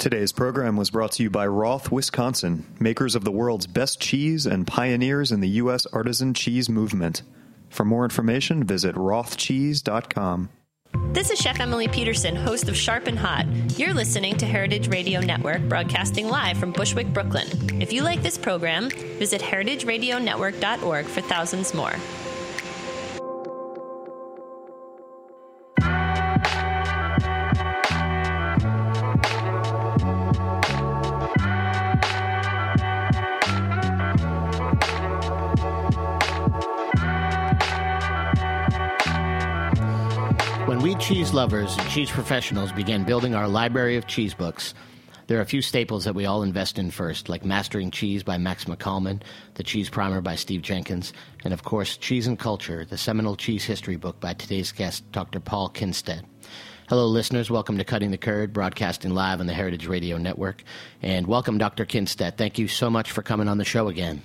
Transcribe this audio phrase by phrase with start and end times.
[0.00, 4.46] Today's program was brought to you by Roth, Wisconsin, makers of the world's best cheese
[4.46, 5.84] and pioneers in the U.S.
[5.92, 7.20] artisan cheese movement.
[7.68, 10.48] For more information, visit rothcheese.com.
[11.12, 13.46] This is Chef Emily Peterson, host of Sharp and Hot.
[13.78, 17.82] You're listening to Heritage Radio Network, broadcasting live from Bushwick, Brooklyn.
[17.82, 21.92] If you like this program, visit heritageradionetwork.org for thousands more.
[41.10, 44.74] Cheese lovers and cheese professionals began building our library of cheese books,
[45.26, 48.38] there are a few staples that we all invest in first, like Mastering Cheese by
[48.38, 49.20] Max McCalman,
[49.54, 53.64] The Cheese Primer by Steve Jenkins, and of course, Cheese and Culture, the seminal cheese
[53.64, 55.40] history book by today's guest, Dr.
[55.40, 56.22] Paul Kindstedt.
[56.88, 57.50] Hello, listeners.
[57.50, 60.62] Welcome to Cutting the Curd, broadcasting live on the Heritage Radio Network.
[61.02, 61.86] And welcome, Dr.
[61.86, 62.36] Kindstedt.
[62.36, 64.22] Thank you so much for coming on the show again.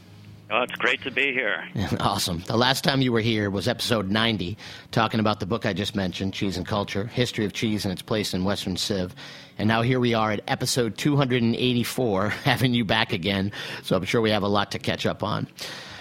[0.52, 1.68] Oh, it's great to be here.
[2.00, 2.44] Awesome.
[2.46, 4.58] The last time you were here was episode 90,
[4.92, 8.02] talking about the book I just mentioned, Cheese and Culture History of Cheese and Its
[8.02, 9.16] Place in Western Civ.
[9.58, 13.52] And now here we are at episode 284, having you back again.
[13.84, 15.48] So I'm sure we have a lot to catch up on.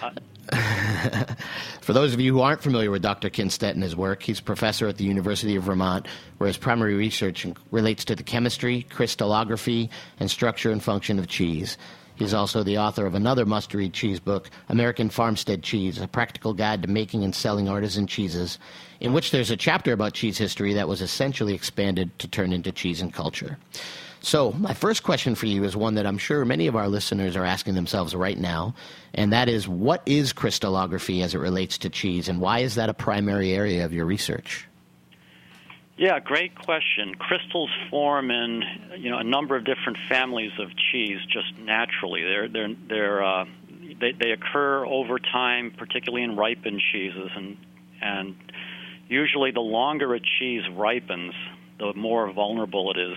[0.02, 0.10] Uh,
[1.80, 3.30] For those of you who aren't familiar with Dr.
[3.30, 6.06] Kindstedt and his work, he's a professor at the University of Vermont,
[6.36, 9.88] where his primary research relates to the chemistry, crystallography,
[10.20, 11.78] and structure and function of cheese.
[12.16, 16.54] He's also the author of another must read cheese book, American Farmstead Cheese, a practical
[16.54, 18.58] guide to making and selling artisan cheeses,
[19.00, 22.70] in which there's a chapter about cheese history that was essentially expanded to turn into
[22.70, 23.58] cheese and culture.
[24.20, 27.36] So, my first question for you is one that I'm sure many of our listeners
[27.36, 28.74] are asking themselves right now,
[29.12, 32.88] and that is what is crystallography as it relates to cheese, and why is that
[32.88, 34.66] a primary area of your research?
[35.96, 37.14] Yeah, great question.
[37.14, 38.62] Crystals form in
[38.98, 42.22] you know a number of different families of cheese just naturally.
[42.24, 43.44] They're they're they're uh,
[44.00, 47.56] they they occur over time, particularly in ripened cheeses, and
[48.02, 48.34] and
[49.08, 51.32] usually the longer a cheese ripens,
[51.78, 53.16] the more vulnerable it is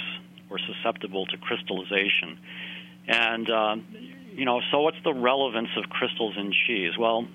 [0.52, 2.38] or susceptible to crystallization.
[3.08, 3.76] And uh,
[4.34, 6.92] you know, so what's the relevance of crystals in cheese?
[6.96, 7.28] Well,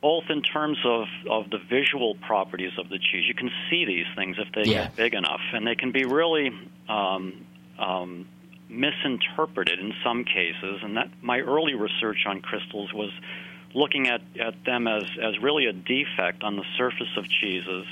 [0.00, 3.24] both in terms of, of the visual properties of the cheese.
[3.26, 4.84] You can see these things if they Yeah.
[4.84, 6.52] get big enough, and they can be really
[6.88, 7.44] um,
[7.78, 8.28] um,
[8.68, 10.80] misinterpreted in some cases.
[10.82, 13.10] And that my early research on crystals was
[13.74, 17.86] looking at, at them as, as really a defect on the surface of cheeses.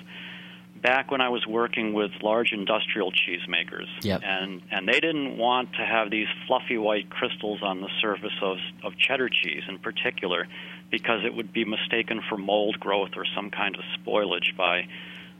[0.81, 4.21] Back when I was working with large industrial cheesemakers, Yep.
[4.22, 8.59] and and they didn't want to have these fluffy white crystals on the surface of
[8.84, 10.47] of cheddar cheese in particular,
[10.91, 14.87] because it would be mistaken for mold growth or some kind of spoilage by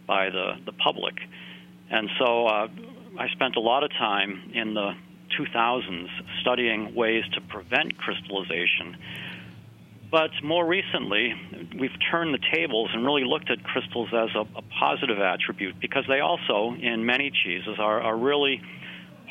[0.07, 1.15] by the the public.
[1.91, 2.69] And so uh,
[3.19, 4.95] I spent a lot of time in the
[5.39, 6.09] 2000s
[6.41, 8.97] studying ways to prevent crystallization.
[10.11, 11.35] But more recently,
[11.79, 16.05] we've turned the tables and really looked at crystals as a, a positive attribute because
[16.09, 18.61] they also, in many cheeses, are, are really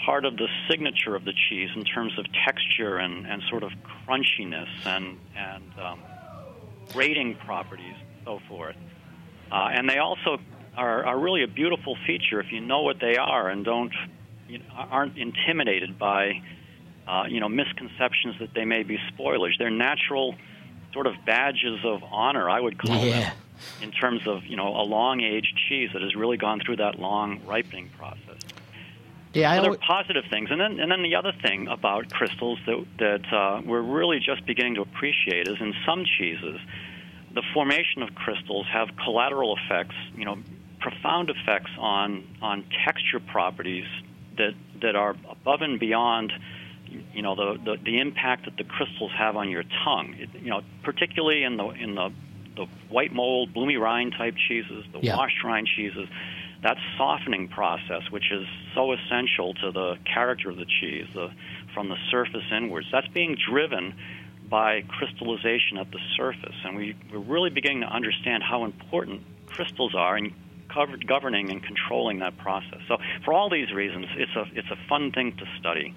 [0.06, 3.72] part of the signature of the cheese in terms of texture and, and sort of
[4.08, 6.00] crunchiness and, and um,
[6.94, 8.76] grating properties and so forth.
[9.52, 10.38] Uh, and they also
[10.76, 13.94] are, are really a beautiful feature if you know what they are and don't
[14.48, 16.42] you know, aren't intimidated by
[17.08, 19.58] uh, you know misconceptions that they may be spoilage.
[19.60, 20.36] They're natural
[20.94, 23.22] sort of badges of honor, I would call Yeah.
[23.22, 23.34] them,
[23.82, 27.00] in terms of you know a long aged cheese that has really gone through that
[27.00, 28.40] long ripening process.
[29.36, 31.68] Yeah, I So there alwa- are positive things, and then and then the other thing
[31.68, 36.60] about crystals that that uh, we're really just beginning to appreciate is in some cheeses,
[37.34, 40.38] the formation of crystals have collateral effects, you know,
[40.80, 43.86] profound effects on on texture properties
[44.38, 46.32] that that are above and beyond,
[47.14, 50.16] you know, the the, the impact that the crystals have on your tongue.
[50.18, 52.10] It, you know, particularly in the in the
[52.56, 55.18] the white mold, bloomy rind type cheeses, the Yeah.
[55.18, 56.08] washed rind cheeses
[56.66, 58.44] that softening process, which is
[58.74, 61.28] so essential to the character of the cheese, the,
[61.76, 63.94] from the surface inwards, that's being driven
[64.50, 66.56] by crystallization at the surface.
[66.64, 70.34] And we, we're really beginning to understand how important crystals are in
[70.74, 72.80] cover, governing and controlling that process.
[72.88, 75.94] So, for all these reasons, it's a, it's a fun thing to study.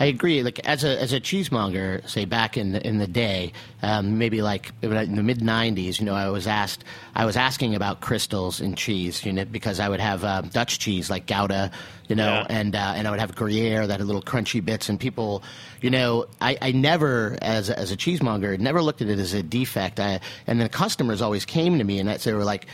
[0.00, 0.42] I agree.
[0.44, 3.52] Like as a as a cheesemonger, say back in the, in the day,
[3.82, 6.84] um, maybe like in the mid '90s, you know, I was asked,
[7.16, 10.78] I was asking about crystals in cheese, you know, because I would have uh, Dutch
[10.78, 11.72] cheese like Gouda,
[12.08, 12.46] you know, Yeah.
[12.48, 15.42] and uh, and I would have Gruyere that had little crunchy bits, and people,
[15.80, 19.34] you know, I, I never as a, as a cheesemonger never looked at it as
[19.34, 19.98] a defect.
[19.98, 22.66] I, and the customers always came to me and they were like.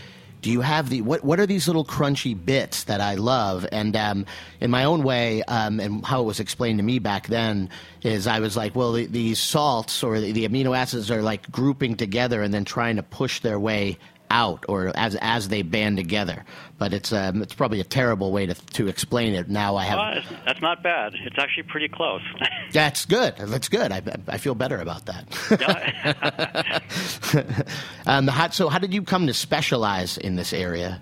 [0.44, 1.24] Do you have the what?
[1.24, 3.66] What are these little crunchy bits that I love?
[3.72, 4.26] And um,
[4.60, 7.70] in my own way, um, and how it was explained to me back then
[8.02, 11.50] is I was like, well, the, these salts or the, the amino acids are like
[11.50, 13.96] grouping together and then trying to push their way
[14.30, 16.44] out or as as they band together.
[16.78, 19.48] But it's um, it's probably a terrible way to to explain it.
[19.48, 19.98] Now I have.
[19.98, 21.14] Well, that's not bad.
[21.14, 22.22] It's actually pretty close.
[22.72, 23.36] that's good.
[23.36, 23.92] That's good.
[23.92, 25.24] I, I feel better about that.
[28.06, 31.00] um, how, so, how did you come to specialize in this area?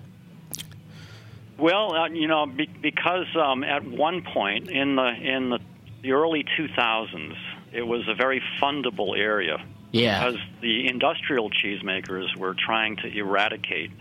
[1.57, 5.59] Well, uh, you know, be, because um, at one point in the in the,
[6.01, 7.35] the early 2000s,
[7.71, 10.25] it was a very fundable area yeah.
[10.25, 13.91] Because the industrial cheesemakers were trying to eradicate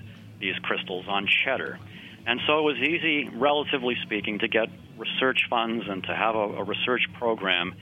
[0.40, 1.78] these crystals on cheddar.
[2.26, 6.38] And so it was easy, relatively speaking, to get research funds and to have a,
[6.38, 7.74] a research program.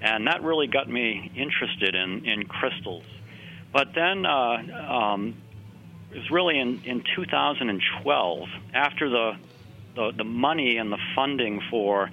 [0.00, 3.04] And that really got me interested in, in crystals.
[3.72, 5.34] But then uh, um,
[6.10, 9.32] it was really in, in 2012, after the,
[9.94, 12.10] the, the money and the funding for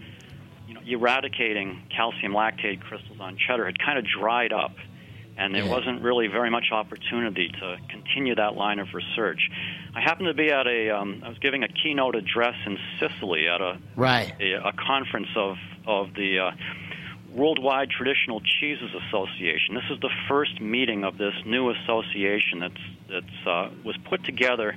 [0.68, 4.76] you know, eradicating calcium lactate crystals on cheddar had kind of dried up
[5.40, 5.72] and there yeah.
[5.72, 9.50] wasn't really very much opportunity to continue that line of research.
[9.96, 13.48] I happened to be at a, um, I was giving a keynote address in Sicily
[13.48, 15.56] at a right a, a conference of
[15.88, 16.52] of the uh,
[17.34, 19.76] Worldwide Traditional Cheeses Association.
[19.76, 24.76] This is the first meeting of this new association that's that's uh, was put together.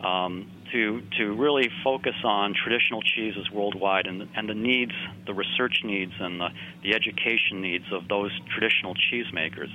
[0.00, 4.92] Um, to to really focus on traditional cheeses worldwide and and the needs,
[5.26, 6.48] the research needs, and the,
[6.82, 9.70] the education needs of those traditional cheesemakers.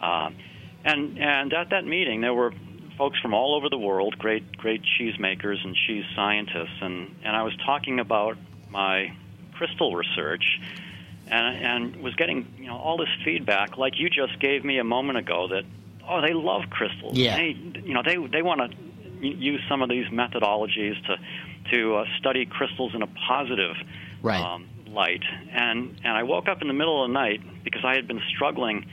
[0.00, 0.30] Uh,
[0.84, 2.52] and and at that meeting, there were
[2.98, 7.42] folks from all over the world, great great cheesemakers and cheese scientists, and and I
[7.42, 8.36] was talking about
[8.70, 9.14] my
[9.54, 10.60] crystal research.
[11.30, 14.84] And, and was getting you know all this feedback like you just gave me a
[14.84, 15.62] moment ago that
[16.06, 18.76] oh they love crystals yeah they you know they they want to
[19.22, 21.16] use some of these methodologies to
[21.70, 23.76] to uh, study crystals in a positive
[24.22, 24.40] right.
[24.40, 25.22] um, light.
[25.52, 28.20] And and I woke up in the middle of the night because I had been
[28.34, 28.86] struggling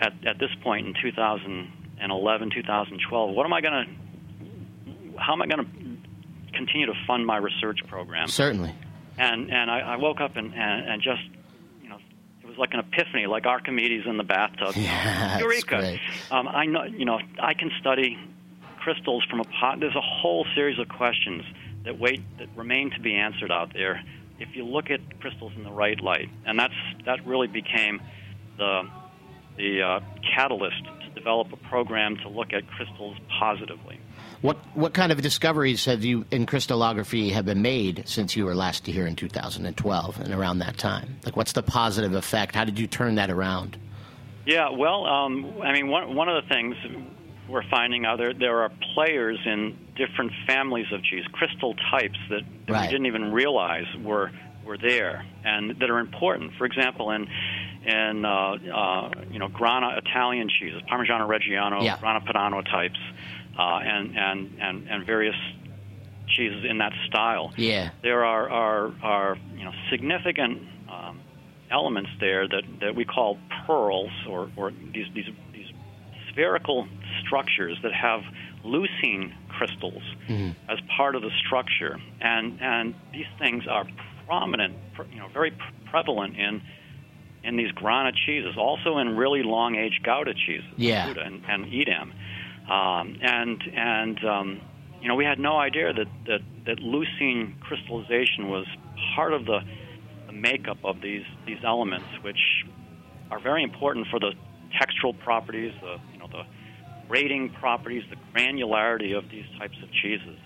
[0.00, 3.34] at at this point in 2011, 2012.
[3.34, 5.18] What am I going to?
[5.18, 8.28] How am I going to continue to fund my research program?
[8.28, 8.74] Certainly.
[9.18, 11.22] And and I, I woke up and, and and just
[11.82, 11.98] you know
[12.42, 14.74] it was like an epiphany, like Archimedes in the bathtub.
[14.76, 15.98] Yeah, Eureka!
[16.30, 18.16] Um, I know, you know, I can study
[18.80, 19.80] crystals from a pot.
[19.80, 21.44] There's a whole series of questions
[21.84, 24.02] that wait that remain to be answered out there
[24.38, 26.74] if you look at crystals in the right light, and that's
[27.04, 28.00] that really became
[28.56, 28.82] the
[29.56, 30.00] the uh,
[30.34, 34.00] catalyst to develop a program to look at crystals positively.
[34.40, 38.54] What what kind of discoveries have you in crystallography have been made since you were
[38.54, 41.18] last here in 2012 and around that time?
[41.24, 42.54] Like, what's the positive effect?
[42.54, 43.76] How did you turn that around?
[44.46, 46.76] Yeah, well, um, I mean, one one of the things
[47.50, 52.72] we're finding other there are players in different families of cheese, crystal types that, that
[52.72, 52.82] right.
[52.82, 54.30] we didn't even realize were
[54.64, 56.52] were there and that are important.
[56.58, 57.28] For example, in
[57.84, 61.98] in uh, uh, you know Grana Italian cheeses, Parmigiano Reggiano, yeah.
[61.98, 62.98] Grana Padano types,
[63.58, 65.36] uh, and, and and and various
[66.28, 67.52] cheeses in that style.
[67.56, 71.20] Yeah, there are are, are you know significant um,
[71.70, 75.28] elements there that, that we call pearls or, or these these
[76.32, 76.86] spherical
[77.24, 78.22] structures that have
[78.64, 80.50] leucine crystals mm-hmm.
[80.70, 83.86] as part of the structure, and and these things are
[84.26, 84.74] prominent,
[85.12, 85.52] you know, very
[85.90, 86.62] prevalent in
[87.42, 91.06] in these Grana cheeses, also in really long aged Gouda cheeses, yeah.
[91.06, 92.12] Gouda and, and Edam,
[92.70, 94.60] um, and and um,
[95.00, 98.66] you know we had no idea that that that leucine crystallization was
[99.14, 99.60] part of the
[100.26, 102.64] the makeup of these these elements, which
[103.30, 104.32] are very important for the
[104.74, 106.42] textural properties, the you know the
[107.08, 110.38] rating properties, the granularity of these types of cheeses.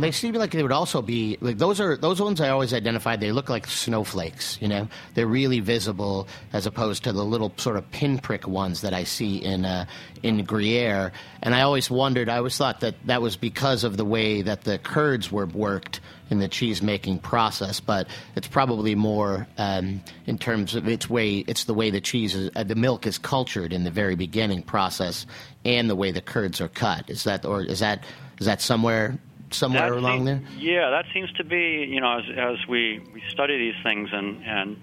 [0.00, 3.20] They seem like they would also be like those are those ones I always identified.
[3.20, 4.88] They look like snowflakes, you know.
[5.14, 9.36] They're really visible as opposed to the little sort of pinprick ones that I see
[9.36, 9.86] in uh,
[10.22, 11.12] in Gruyere.
[11.42, 12.28] And I always wondered.
[12.28, 16.00] I always thought that that was because of the way that the curds were worked
[16.30, 17.80] in the cheese making process.
[17.80, 21.38] But it's probably more um, in terms of its way.
[21.46, 24.62] It's the way the cheese is, uh, the milk is cultured in the very beginning
[24.62, 25.26] process,
[25.64, 27.08] and the way the curds are cut.
[27.10, 28.04] Is that or is that
[28.38, 29.18] is that somewhere
[29.52, 30.58] somewhere that along seems, there?
[30.58, 34.42] Yeah, that seems to be, you know, as, as we, we study these things and,
[34.44, 34.76] and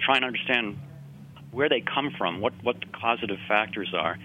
[0.00, 0.78] try and understand
[1.50, 4.18] where they come from, what, what the causative factors are.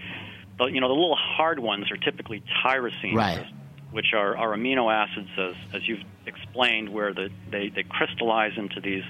[0.58, 3.46] But, you know, the little hard ones are typically tyrosines, right.
[3.90, 8.80] which are, are amino acids, as, as you've explained, where the, they, they crystallize into
[8.80, 9.02] these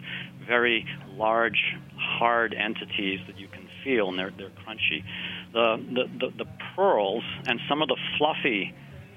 [0.46, 5.04] very large, hard entities that you can feel, and they're, they're crunchy.
[5.52, 8.74] The, the, the, the pearls and some of the fluffy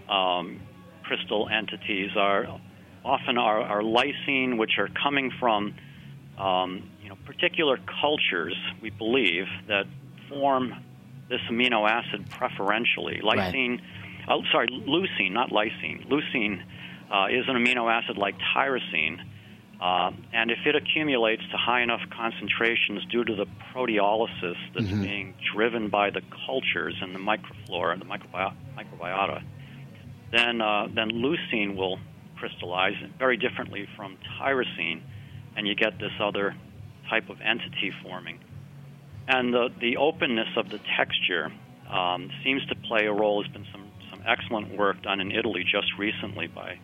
[0.07, 0.59] um,
[1.09, 2.45] crystal entities are
[3.03, 5.73] often are, are lysine, which are coming from
[6.37, 8.55] um, you know particular cultures.
[8.79, 9.85] We believe that
[10.29, 10.75] form
[11.27, 13.21] this amino acid preferentially.
[13.23, 13.81] Lysine, right.
[14.29, 16.07] oh, sorry, leucine, not lysine.
[16.07, 16.61] Leucine
[17.11, 19.19] uh, is an amino acid like tyrosine.
[19.81, 25.01] Uh, and if it accumulates to high enough concentrations due to the proteolysis that's mm-hmm.
[25.01, 29.41] being driven by the cultures and the microflora and the microbi- microbiota,
[30.31, 31.99] then uh, then leucine will
[32.37, 35.01] crystallize very differently from tyrosine,
[35.55, 36.55] and you get this other
[37.09, 38.39] type of entity forming.
[39.27, 41.51] And the the openness of the texture
[41.89, 43.41] um, seems to play a role.
[43.41, 46.79] There's been some some excellent work done in Italy just recently by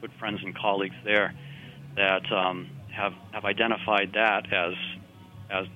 [0.00, 1.34] good friends and colleagues there
[1.96, 4.74] that um, have have identified that as
[5.50, 5.66] as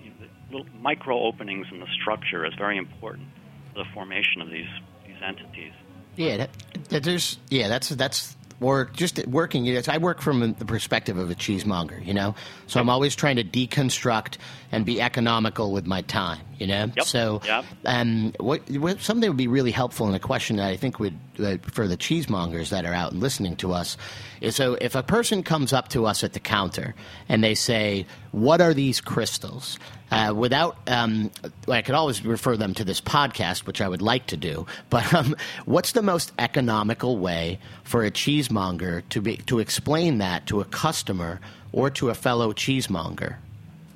[0.50, 3.28] little micro openings in the structure as very important
[3.72, 4.70] for the formation of these
[5.06, 5.72] these entities.
[6.16, 6.50] Yeah, that,
[6.90, 9.64] that there's yeah that's that's or just working.
[9.64, 12.34] You know, I work from the perspective of a cheesemonger, you know,
[12.66, 14.38] so I'm always trying to deconstruct
[14.70, 16.92] and be economical with my time, you know.
[16.96, 17.04] Yep.
[17.06, 17.64] So, yep.
[17.84, 21.18] um, what, what something would be really helpful in a question that I think would
[21.40, 23.96] uh, for the cheesemongers that are out and listening to us
[24.40, 26.94] is so if a person comes up to us at the counter
[27.28, 29.76] and they say, "What are these crystals?"
[30.12, 31.30] Uh, without, um,
[31.66, 34.66] I could always refer them to this podcast, which I would like to do.
[34.90, 40.46] But um, what's the most economical way for a cheesemonger to be to explain that
[40.46, 41.40] to a customer
[41.72, 43.38] or to a fellow cheesemonger?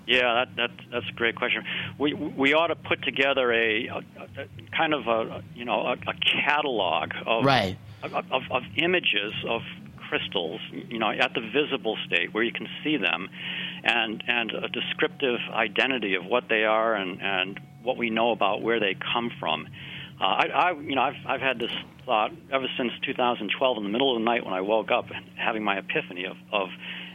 [0.06, 1.64] Yeah, that, that that's a great question.
[1.98, 5.92] We we ought to put together a, a, a kind of a you know a,
[5.92, 7.76] a catalog of, right.
[8.02, 9.62] of, of of images of
[10.08, 13.28] crystals, you know, at the visible state where you can see them,
[13.82, 18.62] and and a descriptive identity of what they are and and what we know about
[18.62, 19.66] where they come from.
[20.20, 21.72] Uh, I, I, you know, I've I've had this
[22.04, 25.26] thought ever since 2012 in the middle of the night when I woke up and
[25.36, 26.68] having my epiphany of of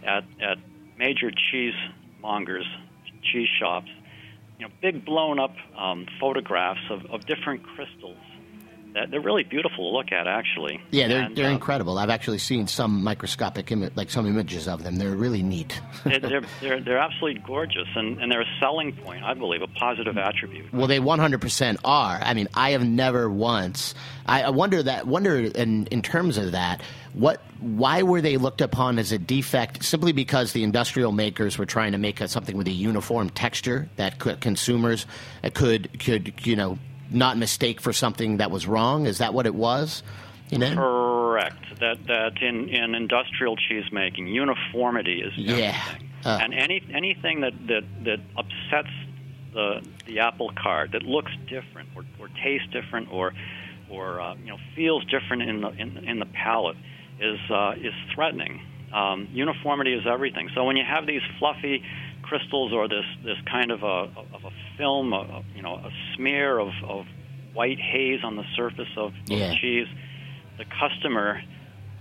[0.06, 0.58] at at
[0.98, 1.74] major cheese
[2.22, 2.66] mongers,
[3.24, 3.90] cheese shops,
[4.60, 8.18] you know, big blown up um, photographs of, of different crystals
[8.94, 10.82] they're really beautiful to look at, actually.
[10.92, 11.98] Yeah, they're and, they're uh, incredible.
[11.98, 14.98] I've actually seen some microscopic imi- like some images of them.
[14.98, 15.82] They're really neat.
[16.04, 20.18] they're, they're they're absolutely gorgeous, and, and they're a selling point, I believe, a positive
[20.18, 20.74] attribute.
[20.74, 22.20] Well, they 100% are.
[22.22, 23.96] I mean, I have never once.
[24.26, 26.82] I, I wonder that wonder in in terms of that.
[27.14, 27.42] What?
[27.60, 29.84] Why were they looked upon as a defect?
[29.84, 33.90] Simply because the industrial makers were trying to make a, something with a uniform texture
[33.98, 35.06] that could, consumers
[35.54, 36.78] could could you know
[37.14, 39.06] not mistake for something that was wrong?
[39.06, 40.04] Is that what it was?
[40.50, 40.76] You know?
[40.76, 41.80] Correct.
[41.80, 45.82] That that in, in industrial cheese making, uniformity is yeah.
[46.24, 48.94] Uh, and any anything that, that, that upsets
[49.54, 53.34] the the apple cart that looks different or, or tastes different or
[53.90, 56.78] or uh, you know feels different in the in, in the palate
[57.20, 58.62] is uh, is threatening.
[58.94, 60.50] Um, uniformity is everything.
[60.54, 61.82] So when you have these fluffy
[62.32, 66.60] crystals or this this kind of a of a film, a, you know, a smear
[66.60, 67.06] of, of
[67.54, 69.54] white haze on the surface of, yeah.
[69.60, 69.88] cheese,
[70.58, 71.42] the customer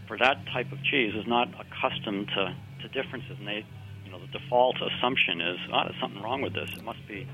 [0.06, 3.66] for that type of cheese is not accustomed to, to differences, and they,
[4.04, 6.70] you know, the default assumption is, oh, there's something wrong with this.
[6.76, 7.26] It must be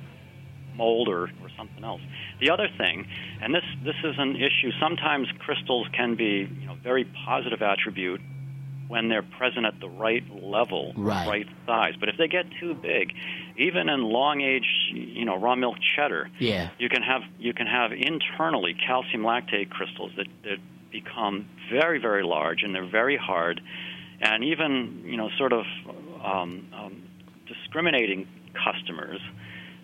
[0.74, 2.00] mold or, or something else.
[2.40, 3.06] The other thing,
[3.42, 4.72] and this this is an issue.
[4.80, 8.22] Sometimes crystals can be, you know, very positive attribute
[8.88, 11.26] when they're present at the right level, right.
[11.26, 11.94] right size.
[11.98, 13.12] But if they get too big,
[13.56, 16.70] even in long age, you know, raw milk cheddar, yeah.
[16.78, 20.58] you can have you can have internally calcium lactate crystals that, that
[20.90, 23.60] become very very large and they're very hard,
[24.20, 25.64] and even you know sort of
[26.24, 27.02] um, um,
[27.46, 29.20] discriminating customers.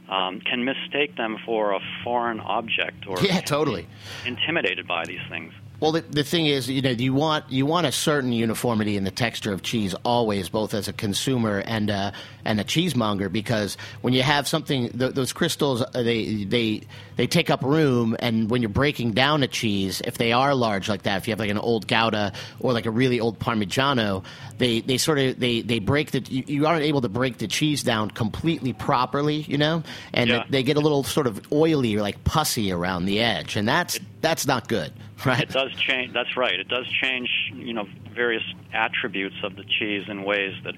[0.09, 3.87] Um, can mistake them for a foreign object or yeah, totally
[4.27, 5.55] intimidated by these things.
[5.83, 9.03] Well, the, the thing is, you know, you want you want a certain uniformity in
[9.03, 12.13] the texture of cheese always, both as a consumer and a,
[12.45, 16.83] and a cheesemonger, because when you have something, th- those crystals, uh, they they
[17.17, 20.89] they take up room, and when you're breaking down a cheese, if they are large
[20.89, 24.23] like that, if you have like an old Gouda or like a really old Parmigiano,
[24.59, 27.49] they, they sort of they, they break the you, you aren't able to break the
[27.49, 29.83] cheese down completely properly, you know,
[30.15, 30.45] and yeah.
[30.49, 33.99] they get a little sort of oily or like pussy around the edge, and that's
[34.21, 34.93] that's not good.
[35.27, 35.43] Right.
[35.43, 36.13] It does change.
[36.13, 36.59] That's right.
[36.59, 40.75] It does change, you know, various attributes of the cheese in ways that,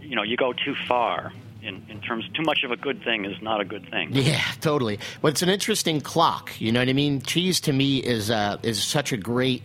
[0.00, 1.32] you know, you go too far.
[1.62, 4.08] In, in terms, too much of a good thing is not a good thing.
[4.12, 4.98] Yeah, totally.
[5.20, 6.58] Well, it's an interesting clock.
[6.58, 7.20] You know what I mean?
[7.20, 9.62] Cheese to me is uh, is such a great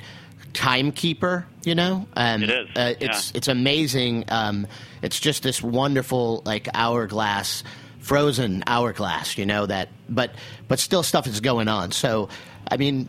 [0.52, 1.48] timekeeper.
[1.64, 2.68] You know, um, it is.
[2.76, 3.38] Uh, it's yeah.
[3.38, 4.26] it's amazing.
[4.28, 4.68] Um,
[5.02, 7.64] it's just this wonderful like hourglass,
[8.00, 9.38] frozen hourglass.
[9.38, 10.36] You know that, but
[10.68, 11.92] but still stuff is going on.
[11.92, 12.28] So,
[12.70, 13.08] I mean,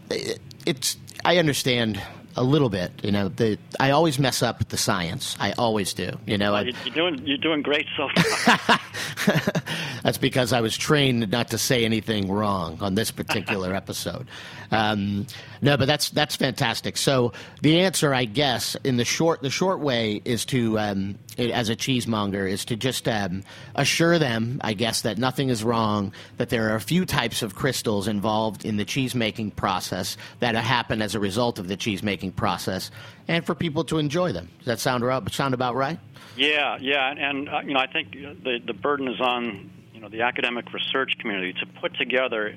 [0.67, 2.03] it's I understand
[2.37, 2.93] a little bit.
[3.03, 5.37] You know, the, I always mess up the science.
[5.41, 6.13] I always do.
[6.27, 8.79] You know, well, you're doing you're doing great so far.
[10.03, 14.27] That's because I was trained not to say anything wrong on this particular episode.
[14.71, 15.27] Um,
[15.63, 16.97] no, but that's that's fantastic.
[16.97, 21.69] So the answer, I guess, in the short the short way is to, um, as
[21.69, 23.43] a cheesemonger, is to just um,
[23.75, 26.13] assure them, I guess, that nothing is wrong.
[26.37, 30.55] That there are a few types of crystals involved in the cheese making process that
[30.55, 32.91] happen as a result of the cheese making process,
[33.29, 34.49] and for people to enjoy them.
[34.59, 35.99] Does that sound sound about right?
[36.37, 40.01] Yeah, yeah, and, and uh, you know, I think the the burden is on you
[40.01, 42.49] know the academic research community to put together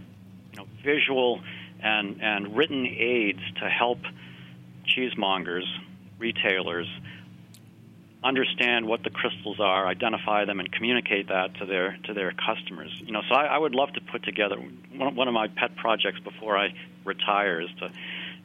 [0.51, 1.41] you know visual
[1.81, 3.99] and and written aids to help
[4.85, 5.65] cheesemongers,
[6.17, 6.87] retailers
[8.23, 12.91] understand what the crystals are, identify them, and communicate that to their to their customers.
[13.05, 15.75] You know, so I, I would love to put together one, one of my pet
[15.77, 16.73] projects before I
[17.05, 17.89] retire is to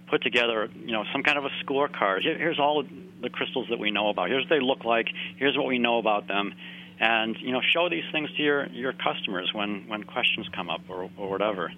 [0.09, 2.23] put together, you know, some kind of a scorecard.
[2.23, 2.83] Here, here's all
[3.23, 4.29] the crystals that we know about.
[4.29, 5.09] Here's what they look like.
[5.37, 6.55] Here's what we know about them,
[7.01, 10.83] and you know, show these things to your your customers when when questions come up
[10.89, 11.73] or or whatever.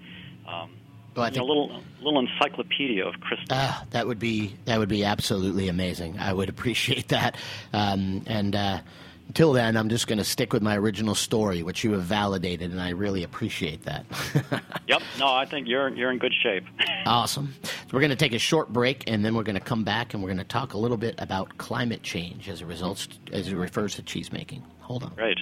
[0.47, 0.71] Um,
[1.15, 3.49] well, I think, a little little encyclopedia of crystals.
[3.51, 6.19] Uh, that would be that would be absolutely amazing.
[6.19, 7.37] I would appreciate that.
[7.73, 8.81] Um, and uh,
[9.29, 12.71] until then, I'm just going to stick with my original story, which you have validated,
[12.71, 14.07] and I really appreciate that.
[14.87, 15.03] yep.
[15.19, 16.65] No, I think you're you're in good shape.
[17.07, 17.55] awesome.
[17.63, 20.15] So we're going to take a short break, and then we're going to come back,
[20.15, 23.49] and we're going to talk a little bit about climate change as a result, as
[23.49, 24.63] it refers to cheese making.
[24.81, 25.13] Hold on.
[25.17, 25.39] Right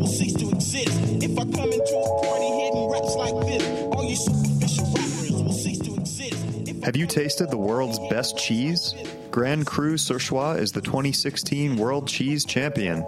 [0.00, 0.88] will cease to exist.
[1.22, 5.52] If I come into a party hitting raps like this, all you superficial rappers will
[5.52, 6.84] cease to exist.
[6.84, 8.94] Have you tasted the world's best cheese?
[9.30, 13.06] Grand Cru Surchoix is the 2016 World Cheese Champion.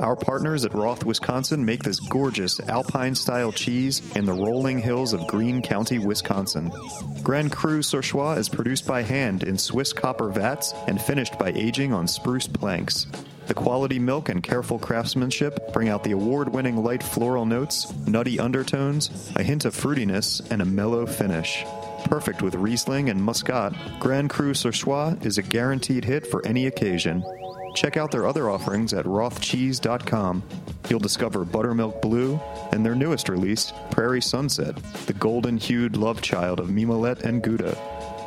[0.00, 5.12] Our partners at Roth, Wisconsin make this gorgeous alpine style cheese in the rolling hills
[5.12, 6.72] of Green County, Wisconsin.
[7.22, 11.92] Grand Cru Surchoix is produced by hand in Swiss copper vats and finished by aging
[11.92, 13.06] on spruce planks.
[13.46, 18.38] The quality milk and careful craftsmanship bring out the award winning light floral notes, nutty
[18.38, 21.64] undertones, a hint of fruitiness, and a mellow finish.
[22.08, 27.22] Perfect with Riesling and Muscat, Grand Cru Surchoix is a guaranteed hit for any occasion.
[27.74, 30.42] Check out their other offerings at rothcheese.com.
[30.88, 32.40] You'll discover Buttermilk Blue
[32.72, 37.76] and their newest release, Prairie Sunset, the golden hued love child of Mimolette and Gouda.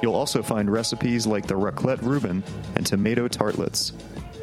[0.04, 2.44] You'll also find recipes like the raclette Reuben
[2.76, 3.94] and tomato tartlets.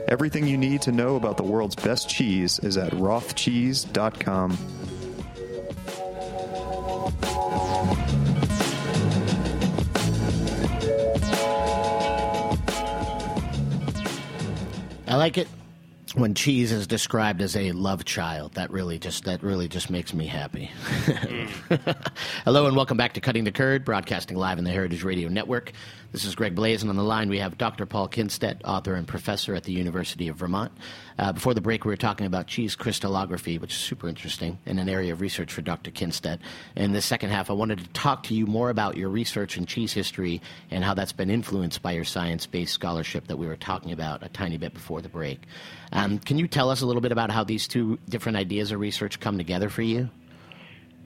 [0.09, 4.59] Everything you need to know about the world's best cheese is at rothcheese.com.
[15.19, 15.49] like it
[16.15, 20.15] when cheese is described as a love child, that really just that really just makes
[20.15, 20.71] me happy.
[21.07, 22.13] Mm.
[22.45, 25.73] Hello and welcome back to Cutting the Curd, broadcasting live in the Heritage Radio Network.
[26.11, 27.85] This is Greg Blaze, on the line we have Dr.
[27.85, 30.73] Paul Kindstedt, author and professor at the University of Vermont.
[31.19, 34.81] Uh, before the break, we were talking about cheese crystallography, which is super interesting and
[34.81, 35.91] an area of research for Dr.
[35.91, 36.39] Kindstedt.
[36.77, 39.67] In the second half, I wanted to talk to you more about your research in
[39.67, 40.41] cheese history
[40.71, 44.31] and how that's been influenced by your science-based scholarship that we were talking about a
[44.31, 45.43] tiny bit before the break.
[45.93, 48.81] Um, can you tell us a little bit about how these two different ideas of
[48.81, 50.09] research come together for you?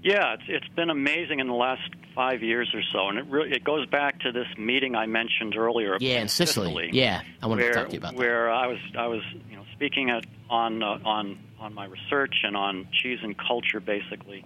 [0.03, 3.53] Yeah, it's it's been amazing in the last five years or so, and it really
[3.53, 5.97] it goes back to this meeting I mentioned earlier.
[6.01, 6.67] Yeah, in Sicily.
[6.67, 8.53] Sicily yeah, I wanted where, to talk to you about where that.
[8.53, 12.57] I was I was you know speaking at on uh, on on my research and
[12.57, 14.45] on cheese and culture basically,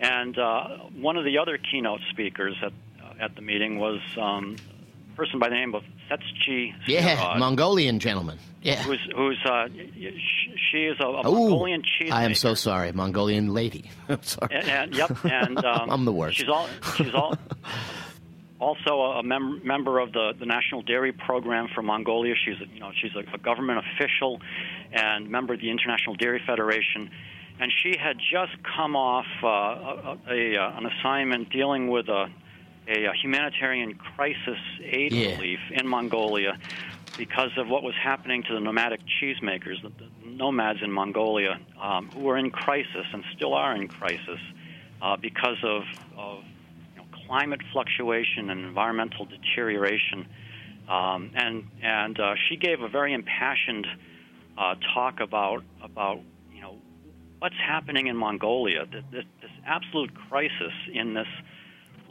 [0.00, 4.56] and uh, one of the other keynote speakers at uh, at the meeting was um,
[5.16, 6.74] person by the name of Setchi.
[6.86, 8.38] Yeah, Mongolian gentleman.
[8.62, 8.82] Yeah.
[8.82, 12.10] Who's who's uh, she is a, a Mongolian cheese.
[12.12, 13.90] I am so sorry, Mongolian lady.
[14.08, 14.54] I'm sorry.
[14.54, 16.38] And, and, yep, and um, I'm the worst.
[16.38, 17.36] She's all she's all.
[18.58, 22.34] also a mem- member of the, the National Dairy Program for Mongolia.
[22.44, 24.40] She's a, you know she's a, a government official
[24.92, 27.10] and member of the International Dairy Federation.
[27.58, 32.08] And she had just come off uh, a, a, an assignment dealing with
[32.88, 35.32] a, a, humanitarian crisis aid yeah.
[35.32, 36.58] relief in Mongolia,
[37.16, 42.08] because of what was happening to the nomadic cheesemakers, the, the nomads in Mongolia, um,
[42.10, 44.40] who were in crisis and still are in crisis
[45.02, 45.82] uh, because of,
[46.16, 46.44] of
[46.94, 50.26] you know, climate fluctuation and environmental deterioration.
[50.88, 53.86] Um, and and uh, she gave a very impassioned
[54.56, 56.20] uh, talk about about
[56.54, 56.76] you know
[57.40, 61.26] what's happening in Mongolia, this, this absolute crisis in this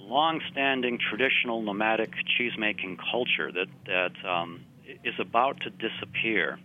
[0.06, 4.64] long-standing traditional nomadic cheese-making culture that that um,
[5.04, 6.60] is about to disappear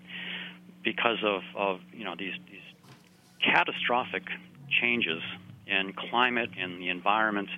[0.85, 2.61] because of, of you know these, these
[3.45, 4.25] catastrophic
[4.81, 5.23] changes
[5.67, 7.49] in climate and the environment,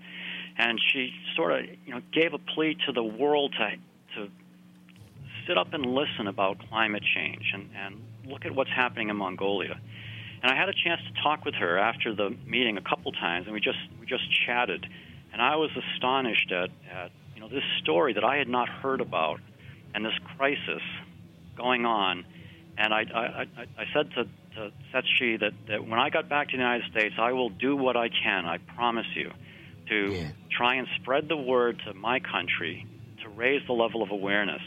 [0.57, 3.77] and she sort of you know gave a plea to the world to
[4.16, 4.31] to
[5.47, 9.81] sit up and listen about climate change and, and look at what's happening in Mongolia.
[10.42, 13.47] And I had a chance to talk with her after the meeting a couple times,
[13.47, 14.87] and we just we just chatted,
[15.33, 19.01] and I was astonished at, at you know this story that I had not heard
[19.01, 19.40] about,
[19.95, 20.83] and this crisis
[21.57, 22.25] going on.
[22.79, 24.25] And I I, I, I said to,
[24.57, 27.77] to Setshi that, that when I got back to the United States, I will do
[27.77, 28.47] what I can.
[28.47, 29.31] I promise you,
[29.88, 30.31] to Yeah.
[30.51, 32.87] try and spread the word to my country,
[33.23, 34.62] to raise the level of awareness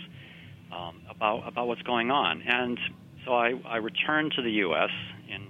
[0.72, 2.42] um, about about what's going on.
[2.42, 2.80] And
[3.26, 4.92] so I, I returned to the U.S.
[5.30, 5.48] in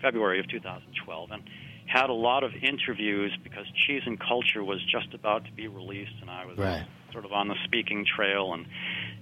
[0.00, 1.42] February of 2012 and
[1.92, 6.14] had a lot of interviews because Cheese and Culture was just about to be released,
[6.20, 6.86] and I was Right.
[7.12, 8.66] sort of on the speaking trail, and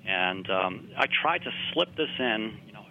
[0.06, 2.84] and um, I tried to slip this in, you know,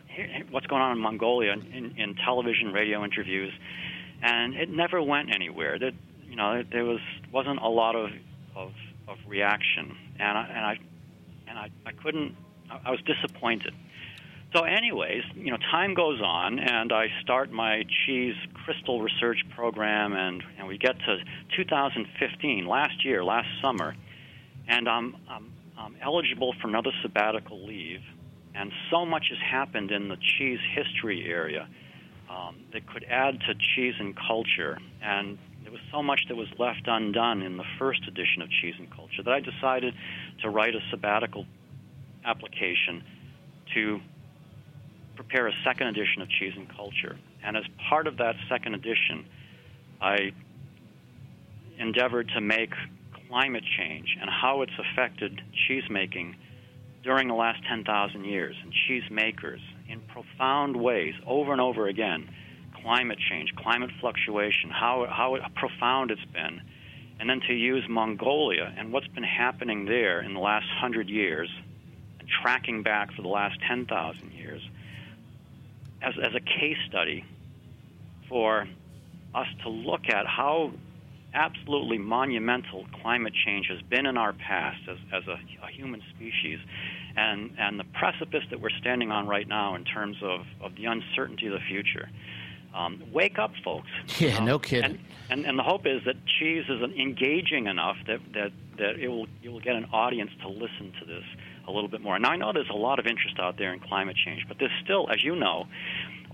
[0.51, 3.53] what's going on in Mongolia in, in television, radio interviews,
[4.21, 5.79] and it never went anywhere.
[5.79, 5.93] That
[6.27, 6.99] you know, there was
[7.31, 8.09] wasn't a lot of
[8.55, 8.71] of,
[9.07, 10.79] of reaction, and I and I
[11.47, 12.35] and I, I couldn't.
[12.85, 13.73] I was disappointed.
[14.53, 18.35] So, anyways, you know, time goes on, and I start my cheese
[18.69, 21.17] crystal research program, and, and we get to
[21.57, 23.95] 2015, last year, last summer,
[24.67, 28.01] and I'm, I'm, I'm eligible for another sabbatical leave,
[28.53, 31.67] and so much has happened in the cheese history area
[32.29, 36.47] um, that could add to cheese and culture, and there was so much that was
[36.59, 39.95] left undone in the first edition of Cheese and Culture that I decided
[40.43, 41.47] to write a sabbatical
[42.23, 43.03] application
[43.73, 43.99] to
[45.15, 47.17] prepare a second edition of Cheese and Culture.
[47.43, 49.25] And as part of that second edition,
[50.01, 50.31] I
[51.77, 52.71] endeavored to make
[53.27, 56.35] climate change and how it's affected cheesemaking
[57.03, 62.29] during the last 10,000 years and cheesemakers in profound ways over and over again.
[62.81, 66.61] Climate change, climate fluctuation, how, how profound it's been.
[67.19, 71.49] And then to use Mongolia and what's been happening there in the last hundred years
[72.19, 74.61] and tracking back for the last 10,000 years
[76.01, 77.23] as, as a case study
[78.27, 78.67] for
[79.35, 80.71] us to look at how
[81.33, 86.59] absolutely monumental climate change has been in our past as, as a, a human species
[87.15, 90.85] and, and the precipice that we're standing on right now in terms of, of the
[90.85, 92.09] uncertainty of the future.
[92.73, 93.87] Um, wake up, folks.
[94.19, 94.91] Yeah, Um, no kidding.
[94.91, 99.07] And, and, and the hope is that cheese is engaging enough that, that, that it,
[99.07, 101.23] will, it will get an audience to listen to this
[101.67, 102.15] a little bit more.
[102.15, 104.71] And I know there's a lot of interest out there in climate change, but there's
[104.83, 105.67] still, as you know,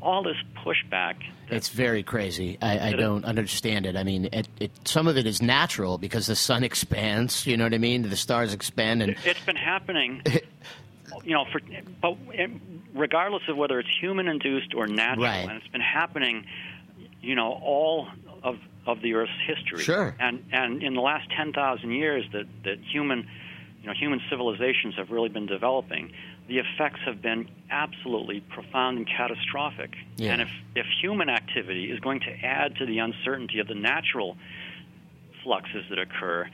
[0.02, 1.16] all this pushback.
[1.50, 2.58] That, It's very crazy.
[2.62, 3.96] I, I don't understand it.
[3.96, 7.46] I mean, it, it, some of it is natural because the sun expands.
[7.48, 8.04] You know what I mean?
[8.10, 10.22] The stars expand, and it's been happening,
[11.26, 11.60] you know, for
[12.02, 12.18] but
[12.94, 15.50] regardless of whether it's human induced or natural, Right.
[15.50, 16.46] and it's been happening,
[17.22, 18.08] you know, all
[18.44, 19.84] of of the Earth's history.
[19.84, 20.16] Sure.
[20.20, 23.28] And and in the last ten thousand years that that human,
[23.82, 26.12] you know, human civilizations have really been developing.
[26.48, 29.96] The effects have been absolutely profound and catastrophic.
[30.18, 30.34] Yeah.
[30.34, 34.38] And if, if human activity is going to add to the uncertainty of the natural
[35.44, 36.48] fluxes that occur,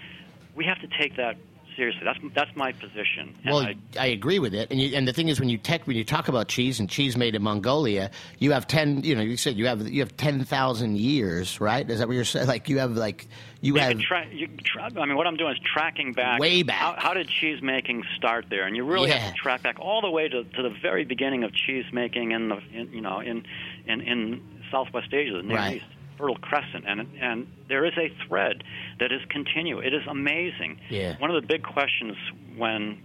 [0.55, 1.35] we have to take that
[1.81, 2.03] seriously.
[2.05, 3.35] That's that's my position.
[3.43, 4.69] Well, I, I, agree with it.
[4.69, 6.87] And you, and the thing is, when you tech, when you talk about cheese and
[6.87, 9.03] cheese made in Mongolia, you have ten.
[9.03, 11.89] You know, you said you have you have ten thousand years, right?
[11.89, 12.47] Is that what you're saying?
[12.47, 13.27] Like you have like
[13.61, 16.39] you you have tra- you tra- I mean, what I'm doing is tracking back.
[16.39, 16.77] Way back.
[16.77, 18.67] How, how did cheese making start there?
[18.67, 19.17] And you really Yeah.
[19.17, 22.31] have to track back all the way to, to the very beginning of cheese making
[22.31, 23.43] in the in, you know in
[23.87, 25.75] in, in Southwest Asia, the Near Right.
[25.77, 25.85] East,
[26.21, 28.63] Fertile Crescent, and and there is a thread
[28.99, 29.85] that is continuous.
[29.87, 30.79] It is amazing.
[30.89, 31.17] Yeah.
[31.17, 32.15] One of the big questions
[32.55, 33.01] when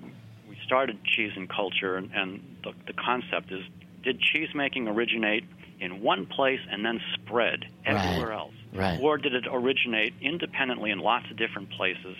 [0.49, 3.61] we started cheese and culture, and, and the, the concept is,
[4.05, 5.45] did cheese making originate
[5.81, 7.97] in one place and then spread Right.
[7.97, 8.55] everywhere else?
[8.75, 9.01] Right.
[9.01, 12.17] Or did it originate independently in lots of different places?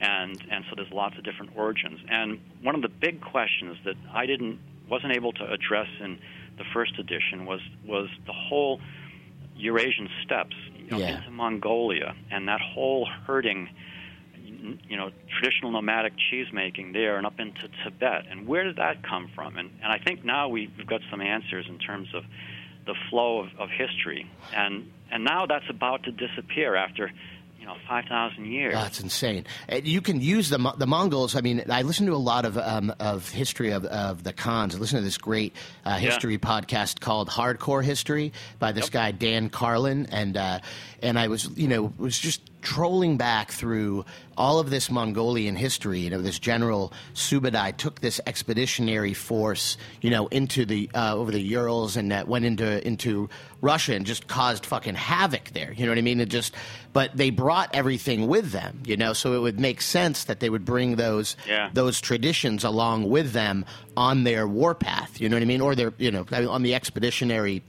[0.00, 2.00] And, and so there's lots of different origins.
[2.10, 4.58] And one of the big questions that I didn't
[4.90, 6.18] wasn't able to address in
[6.58, 8.80] the first edition was was the whole
[9.56, 11.18] Eurasian steppes you know, Yeah.
[11.18, 13.68] into Mongolia and that whole herding,
[14.88, 18.26] you know, traditional nomadic cheese making there and up into Tibet.
[18.30, 19.56] And where did that come from?
[19.56, 22.24] And, and I think now we- we've got some answers in terms of
[22.86, 24.26] the flow of, of history.
[24.54, 27.10] And, and now that's about to disappear after,
[27.64, 28.74] you know, 5,000 years.
[28.74, 29.46] That's insane.
[29.68, 31.34] And you can use the the Mongols.
[31.34, 34.74] I mean, I listen to a lot of um, of history of, of the Khans.
[34.74, 35.54] I listen to this great
[35.86, 40.58] uh, history podcast called Hardcore History by this guy Dan Carlin, and uh,
[41.02, 44.04] and I was you know was just trolling back through
[44.36, 50.10] all of this Mongolian history, you know, this general Subadai took this expeditionary force, you
[50.10, 53.28] know, into the uh, over the Urals and that went into into
[53.60, 55.72] Russia and just caused fucking havoc there.
[55.72, 56.20] You know what I mean?
[56.20, 56.52] It just,
[56.92, 60.50] but they brought everything with them, you know, so it would make sense that they
[60.50, 61.70] would bring those Yeah.
[61.72, 63.64] those traditions along with them
[63.96, 65.20] on their warpath.
[65.20, 65.60] You know what I mean?
[65.60, 67.62] Or their, you know, on the expeditionary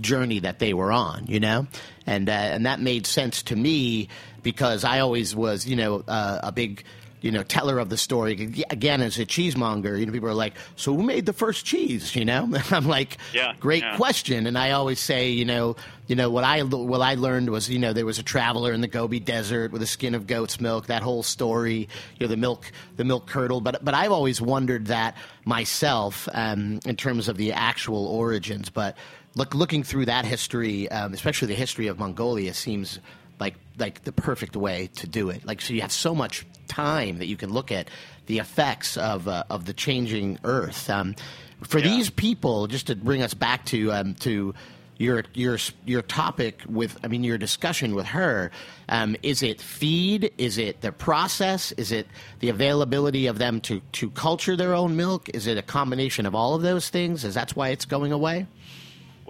[0.00, 1.66] journey that they were on, you know,
[2.06, 4.08] and uh, and that made sense to me
[4.42, 6.84] because I always was, you know, uh, a big,
[7.20, 8.32] you know, teller of the story.
[8.70, 12.14] Again, as a cheesemonger, you know, people are like, "So who made the first cheese?"
[12.14, 13.96] You know, I'm like, Yeah, great yeah.
[13.96, 15.76] question." And I always say, you know,
[16.06, 18.80] you know what I what I learned was, you know, there was a traveler in
[18.80, 20.86] the Gobi Desert with a skin of goat's milk.
[20.86, 23.64] That whole story, you know, the milk the milk curdled.
[23.64, 28.70] But but I've always wondered that myself um, in terms of the actual origins.
[28.70, 28.96] But
[29.34, 32.98] look, looking through that history, um, especially the history of Mongolia, seems
[33.38, 35.44] like like the perfect way to do it.
[35.46, 37.88] Like so, you have so much time that you can look at
[38.26, 40.88] the effects of uh, of the changing Earth.
[40.90, 41.14] Um,
[41.62, 41.88] for Yeah.
[41.88, 44.54] these people, just to bring us back to um, to
[44.98, 48.50] your your your topic with I mean your discussion with her
[48.90, 52.06] um, is it feed is it the process is it
[52.40, 56.34] the availability of them to to culture their own milk is it a combination of
[56.34, 58.46] all of those things is that's why it's going away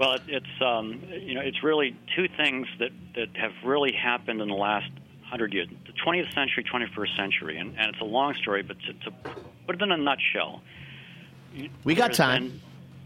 [0.01, 4.41] Well, it, it's um, you know it's really two things that that have really happened
[4.41, 4.91] in the last
[5.25, 8.93] hundred years, the 20th century, 21st century, and, and it's a long story, but to,
[8.95, 9.11] to
[9.67, 10.63] put it in a nutshell,
[11.85, 12.61] we got time been,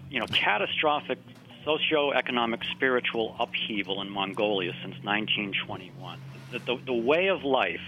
[0.08, 1.18] you know, catastrophic
[1.64, 6.18] socio-economic, spiritual upheaval in Mongolia since 1921.
[6.52, 7.80] The, the, the way of life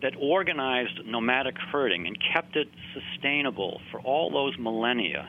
[0.00, 5.28] that organized nomadic herding and kept it sustainable for all those millennia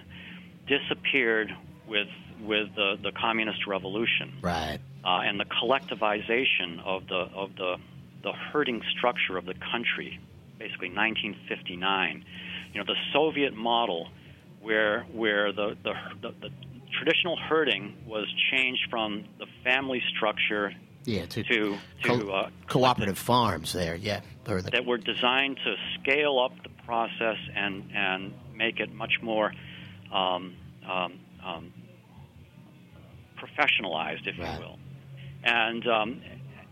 [0.67, 1.53] disappeared
[1.91, 2.07] with
[2.41, 4.33] with the, the communist revolution.
[4.41, 4.79] Right.
[5.03, 7.75] Uh, and the collectivization of the of the
[8.23, 10.19] the herding structure of the country,
[10.57, 12.25] basically 1959.
[12.73, 14.07] You know, the Soviet model,
[14.61, 16.49] where where the the, the, the
[16.97, 20.73] traditional herding was changed from the family structure
[21.05, 24.21] yeah to, to to co- uh, cooperative farms there yeah.
[24.43, 29.53] The, that were designed to scale up the process and and make it much more
[30.11, 30.55] um,
[30.87, 31.73] um, um,
[33.41, 34.53] professionalized, if Right.
[34.53, 34.79] you will.
[35.43, 36.21] And um,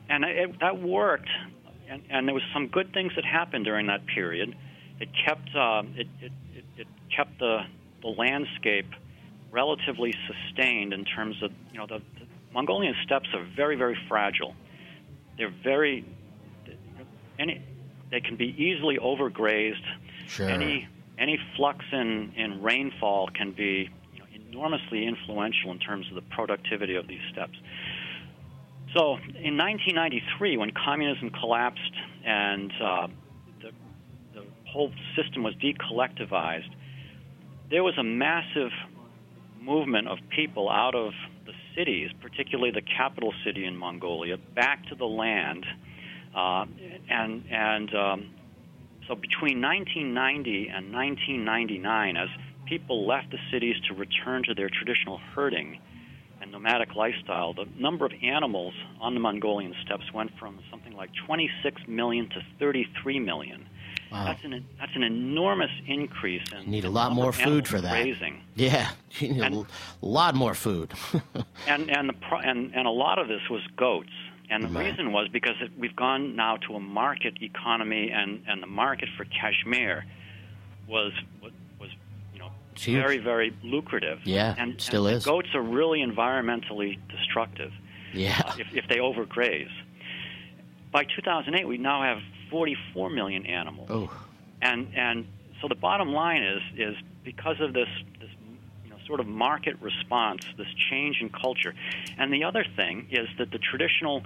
[0.10, 1.30] and it, that worked,
[1.90, 4.56] and, and there was some good things that happened during that period.
[5.00, 7.62] It kept uh, it, it, it, it kept the
[8.02, 8.88] the landscape
[9.52, 14.56] relatively sustained in terms of you know the, the Mongolian steppes are very very fragile.
[15.38, 16.06] They're very
[17.40, 17.62] any
[18.12, 19.86] they can be easily overgrazed.
[20.28, 20.50] Sure.
[20.50, 23.90] Any any flux in, in rainfall can be
[24.50, 27.58] enormously influential in terms of the productivity of these steppes.
[28.96, 31.94] So in 1993, when communism collapsed
[32.26, 33.08] and uh,
[33.62, 33.72] the,
[34.34, 36.74] the whole system was decollectivized,
[37.70, 38.72] there was a massive
[39.62, 41.14] movement of people out of
[41.46, 45.66] the cities, particularly the capital city in Mongolia, back to the land.
[46.36, 46.66] Uh,
[47.10, 48.30] and and um,
[49.08, 52.30] so between 1990 and 1999, as
[52.70, 55.80] people left the cities to return to their traditional herding
[56.42, 61.10] and nomadic lifestyle, the number of animals on the Mongolian steppes went from something like
[61.26, 63.68] 26 million to 33 million.
[64.12, 64.26] Wow.
[64.26, 66.42] That's an that's an enormous increase.
[66.52, 67.92] In, You need a lot more food for that.
[67.92, 68.42] Grazing.
[68.56, 69.68] yeah you need a And- l-
[70.02, 70.92] lot more food
[71.68, 74.10] and and the pro- and and a lot of this was goats.
[74.52, 74.90] And the Right.
[74.90, 79.10] reason was because it, we've gone now to a market economy, and and the market
[79.16, 80.06] for cashmere
[80.88, 81.12] was
[82.80, 83.02] It's huge.
[83.02, 84.20] very very lucrative.
[84.24, 85.26] Yeah, and still and is.
[85.26, 87.74] Goats are really environmentally destructive
[88.14, 89.70] yeah if if they overgraze.
[90.90, 94.10] By 2008, we now have 44 million animals oh
[94.62, 95.28] and and
[95.62, 97.90] so the bottom line is is because of this
[98.22, 98.30] this
[98.86, 101.76] you know sort of market response, this change in culture,
[102.18, 104.24] and the other thing is that the traditional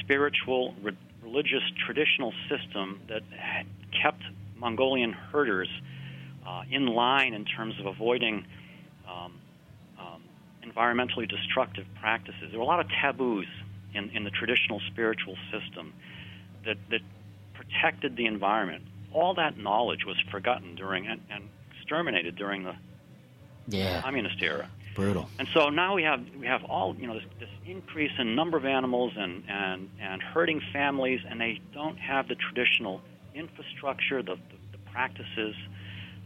[0.00, 3.22] spiritual re- religious traditional system that
[4.02, 4.22] kept
[4.56, 5.70] Mongolian herders
[6.46, 8.46] uh, in line in terms of avoiding
[9.08, 9.32] um,
[9.98, 10.22] um,
[10.64, 12.50] environmentally destructive practices.
[12.50, 13.46] There were a lot of taboos
[13.94, 15.92] in, in the traditional spiritual system
[16.64, 17.00] that, that
[17.54, 18.84] protected the environment.
[19.12, 22.74] All that knowledge was forgotten during and, and exterminated during the
[23.68, 24.68] yeah communist era.
[24.94, 28.34] brutal And so now we have we have all you know this, this increase in
[28.34, 33.00] number of animals and, and, and herding families, and they don't have the traditional
[33.34, 35.54] infrastructure, the, the, the practices,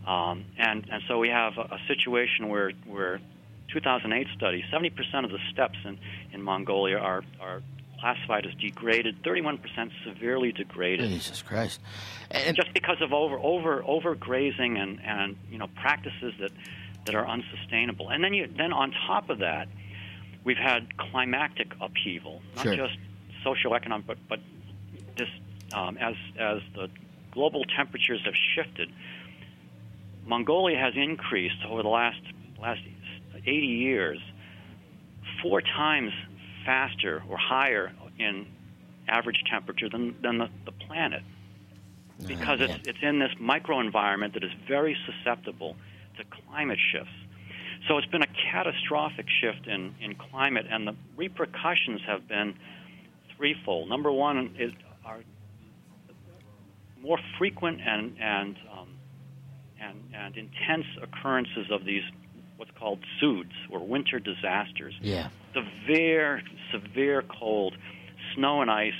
[0.06, 3.20] um, and and so we have a, a situation where where
[3.72, 5.98] 2008 study, 70% of the steppes in,
[6.32, 7.62] in Mongolia are are
[8.00, 9.58] classified as degraded, 31%
[10.04, 11.10] severely degraded.
[11.10, 11.80] Jesus Christ!
[12.30, 16.52] And, just because of over over overgrazing and and you know practices that
[17.06, 18.08] that are unsustainable.
[18.10, 19.68] And then you then on top of that,
[20.44, 22.76] we've had climactic upheaval, not Sure.
[22.76, 22.96] just
[23.44, 24.40] socioeconomic, but but
[25.16, 25.28] this
[25.74, 26.88] um, as as the
[27.32, 28.90] global temperatures have shifted.
[30.28, 32.20] Mongolia has increased over the last
[32.60, 32.80] last
[33.34, 34.18] 80 years
[35.42, 36.12] four times
[36.66, 38.46] faster or higher in
[39.08, 41.22] average temperature than, than the, the planet
[42.26, 45.76] because it's, it's in this microenvironment that is very susceptible
[46.18, 47.12] to climate shifts.
[47.86, 52.54] So it's been a catastrophic shift in, in climate, and the repercussions have been
[53.36, 53.88] threefold.
[53.88, 54.72] Number one is
[55.04, 55.20] are
[57.00, 58.87] more frequent and and um,
[59.80, 62.02] and, and intense occurrences of these
[62.56, 67.74] what's called dzuds or winter disasters yeah, severe, severe cold,
[68.34, 68.92] snow and ice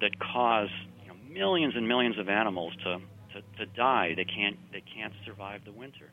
[0.00, 0.68] that cause
[1.02, 2.98] you know, millions and millions of animals to,
[3.32, 4.14] to, to die.
[4.16, 6.10] They can't, they can't survive the winter.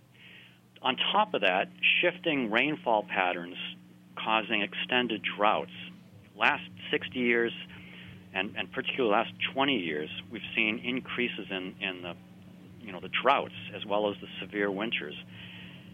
[0.82, 1.70] On top of that,
[2.02, 3.58] shifting rainfall patterns
[4.18, 5.72] causing extended droughts.
[6.38, 7.52] Last 60 years,
[8.34, 12.16] and, and particularly last 20 years, we've seen increases in, in the,
[12.84, 15.16] you know, the droughts as well as the severe winters.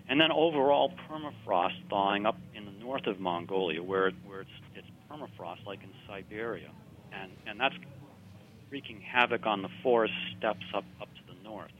[0.10, 4.88] And then overall permafrost thawing up in the north of Mongolia, where, where it's, it's
[5.12, 6.69] permafrost like in Siberia.
[7.12, 7.76] And, and that's
[8.71, 11.71] wreaking havoc on the forest steppes up, up to the north.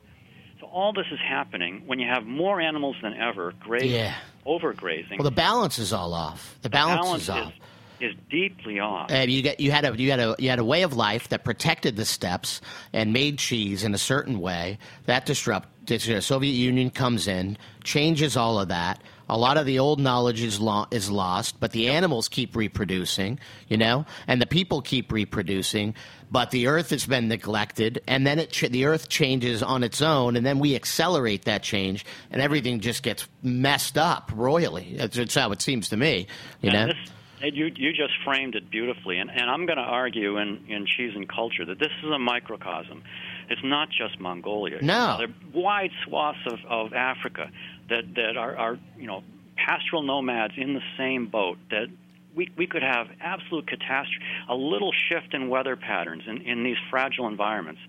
[0.60, 4.15] So all this is happening when you have more animals than ever grazing, Yeah.
[4.46, 5.20] overgrazing.
[5.20, 6.58] well, the balance is all off.
[6.63, 7.54] The balance, is off.
[7.54, 7.60] is,
[8.00, 9.12] is deeply off.
[9.12, 11.30] Uh, you get you had a you had a you had a way of life
[11.30, 12.62] that protected the steppes
[12.94, 18.36] and made cheese in a certain way that disrupt the Soviet Union comes in changes
[18.36, 19.02] all of that.
[19.30, 23.40] A lot of the old knowledge is lo- is lost, but the animals keep reproducing,
[23.68, 25.96] you know, and the people keep reproducing.
[26.30, 30.02] But the Earth has been neglected, and then it ch- the Earth changes on its
[30.02, 34.96] own, and then we accelerate that change, and everything just gets messed up royally.
[34.98, 36.28] That's, that's how it seems to me,
[36.62, 36.94] you And know.
[36.94, 40.65] this, and you, you just framed it beautifully, and, and I'm going to argue in,
[40.67, 43.04] in cheese and culture that this is a microcosm.
[43.50, 44.80] It's not just Mongolia.
[44.82, 45.17] No.
[45.19, 47.50] there are wide swaths of, of Africa
[47.89, 49.23] that that are, are you know
[49.56, 51.88] pastoral nomads in the same boat that.
[52.36, 56.76] We, we could have absolute catastrophe, a little shift in weather patterns in, in these
[56.91, 57.82] fragile environments.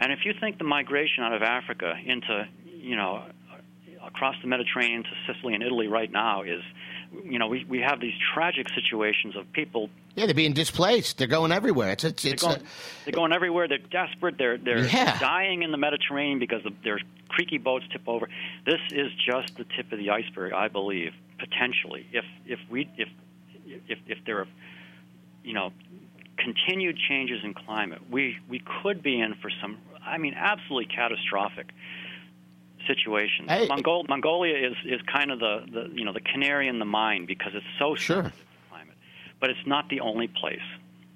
[0.00, 3.22] And if you think the migration out of Africa into, you know,
[4.04, 6.62] across the Mediterranean to Sicily and Italy right now is,
[7.24, 11.18] you know, we, we have these tragic situations of people Yeah, they're being displaced.
[11.18, 11.92] They're going everywhere.
[11.92, 12.64] It's it's, they're it's going, uh,
[13.04, 13.68] they're going everywhere.
[13.68, 14.36] They're desperate.
[14.38, 15.18] They're they're Yeah.
[15.18, 16.98] dying in the Mediterranean because the, their
[17.28, 18.28] creaky boats tip over.
[18.66, 22.06] This is just the tip of the iceberg, I believe, potentially.
[22.12, 23.08] If if we if
[23.88, 24.48] if if there are,
[25.44, 25.72] you know,
[26.38, 29.78] continued changes in climate, we we could be in for some.
[30.04, 31.68] I mean, absolutely catastrophic
[32.86, 33.48] situations.
[33.48, 33.66] Hey.
[33.68, 37.26] Mongol, Mongolia is is kind of the, the you know the canary in the mine
[37.26, 38.22] because it's so Sure.
[38.22, 38.96] sensitive to climate,
[39.40, 40.60] but it's not the only place.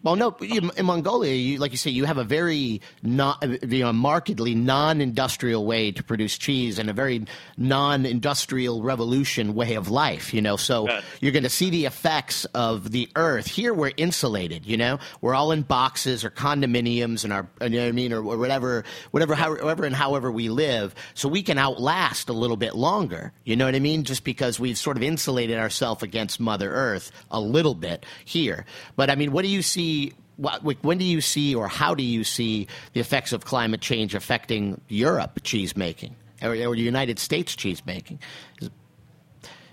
[0.07, 0.37] Well, no.
[0.40, 5.66] In Mongolia, you, like you say, you have a very not, you know, markedly non-industrial
[5.66, 10.33] way to produce cheese and a very non-industrial revolution way of life.
[10.33, 10.88] You know, so
[11.21, 13.49] you're going to see the effects of the earth.
[13.49, 14.64] Here, we're insulated.
[14.64, 18.12] You know, we're all in boxes or condominiums, and our, you know what I mean,
[18.12, 22.57] or, or whatever, whatever, however, and however we live, so we can outlast a little
[22.57, 23.33] bit longer.
[23.42, 24.05] You know what I mean?
[24.05, 28.66] Just because we've sort of insulated ourselves against Mother Earth a little bit here.
[28.95, 29.96] But I mean, what do you see?
[30.37, 34.15] What, when do you see, or how do you see the effects of climate change
[34.15, 38.19] affecting Europe cheese making, or, or the United States cheese making?
[38.61, 38.71] Is,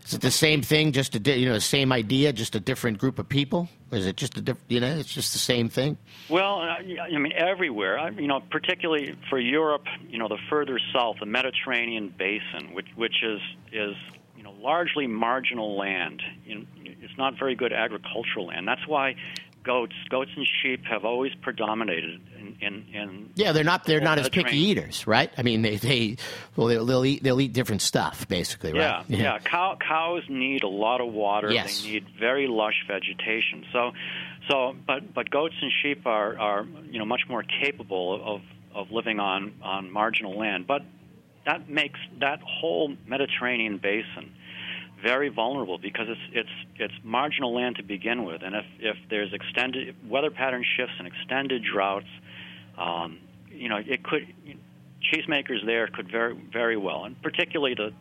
[0.06, 2.98] is it the same thing, just a you know, the same idea, just a different
[2.98, 3.70] group of people?
[3.92, 5.98] Or is it just a different, you know, it's just the same thing?
[6.30, 7.98] Well, uh, I mean, everywhere.
[7.98, 12.88] I, you know, particularly for Europe, you know, the further south, the Mediterranean basin, which
[12.96, 13.40] which is
[13.72, 13.96] is
[14.36, 16.22] you know largely marginal land.
[16.46, 18.68] You know, it's not very good agricultural land.
[18.68, 19.16] That's why
[19.64, 22.86] goats, goats and sheep have always predominated in in.
[22.94, 24.70] in Yeah, they're not they're the not as picky Mediterranean.
[24.78, 25.32] eaters, right?
[25.38, 26.18] I mean, they they
[26.56, 29.06] well they'll, they'll eat they'll eat different stuff basically, Yeah, right?
[29.10, 29.40] yeah.
[29.40, 31.52] Cow, cows need a lot of water.
[31.52, 31.82] Yes.
[31.82, 33.66] They need very lush vegetation.
[33.72, 33.92] So,
[34.50, 38.42] so, but but goats and sheep are are you know much more capable of
[38.76, 40.68] of living on on marginal land.
[40.68, 40.82] But
[41.46, 44.33] that makes that whole Mediterranean basin
[45.04, 49.34] very vulnerable because it's it's it's marginal land to begin with, and if if there's
[49.34, 52.08] extended weather pattern shifts and extended droughts,
[52.78, 53.20] um,
[53.52, 54.26] you know it could
[55.12, 57.92] cheesemakers there could very very well, and particularly the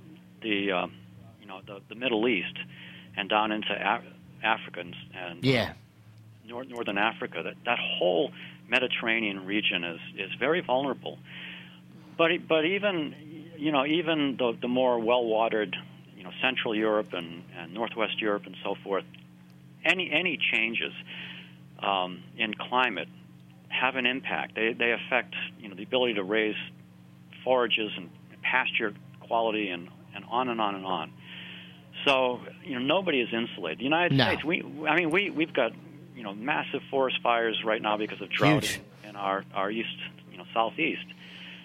[0.43, 0.93] the um,
[1.41, 2.57] you know the the Middle East
[3.17, 4.05] and down into Af-
[4.43, 5.73] Africa and, Yeah.
[6.47, 7.43] nor- northern Africa.
[7.43, 8.31] That that whole
[8.69, 11.19] Mediterranean region is is very vulnerable.
[12.17, 13.15] But but even
[13.59, 15.77] you know even the the more well watered
[16.23, 19.03] you know Central Europe and, and Northwest Europe and so forth,
[19.85, 20.93] any any changes
[21.81, 23.09] um, in climate
[23.69, 24.55] have an impact.
[24.55, 26.55] They they affect you know the ability to raise
[27.43, 28.09] forages and
[28.41, 31.13] pasture quality and and on and on and on.
[32.05, 33.81] So you know nobody is insulated.
[33.81, 34.27] The United No.
[34.27, 35.73] States, we I mean we we've got
[36.15, 38.81] you know massive forest fires right now because of drought Huge.
[39.09, 39.89] in, our our east
[40.31, 41.07] you know southeast.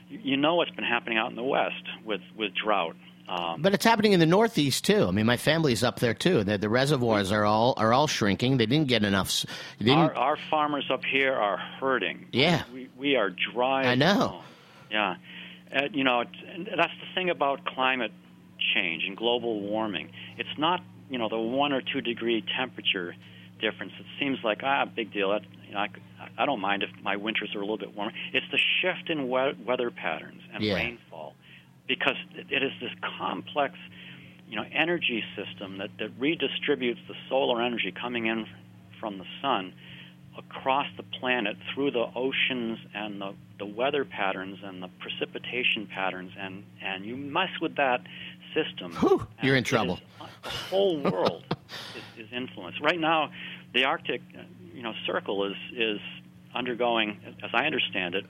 [0.10, 2.96] You you know what's been happening out in the west with with drought.
[3.30, 5.06] Um, But it's happening in the Northeast too.
[5.08, 6.44] I mean, my family's up there too.
[6.44, 8.58] The, the reservoirs are all are all shrinking.
[8.58, 9.46] They didn't get enough.
[9.80, 12.28] didn't, our, our farmers up here are hurting.
[12.32, 12.64] Yeah.
[12.74, 13.84] we, we are dry.
[13.84, 14.42] I know.
[14.90, 15.16] Yeah,
[15.76, 18.12] uh, you know that's the thing about climate
[18.74, 20.12] change and global warming.
[20.38, 23.14] It's not you know the one or two degree temperature
[23.60, 23.92] difference.
[24.00, 25.32] It seems like ah big deal.
[25.32, 25.90] That, you know, I,
[26.38, 28.14] I don't mind if my winters are a little bit warmer.
[28.32, 30.76] It's the shift in we- weather patterns and Yeah.
[30.76, 31.36] rainfall
[31.88, 33.76] because it, is this complex
[34.48, 38.46] you know energy system that, that redistributes the solar energy coming in
[39.00, 39.74] from the sun
[40.38, 46.32] across the planet through the oceans and the, the weather patterns and the precipitation patterns
[46.40, 48.02] and, and you mess with that
[48.54, 49.96] system Whew, you're in trouble.
[49.96, 50.02] is-
[50.44, 51.44] the whole world
[52.18, 53.32] is, is influenced right now
[53.74, 54.22] the arctic
[54.74, 56.00] you know circle is is
[56.56, 58.26] undergoing as i understand it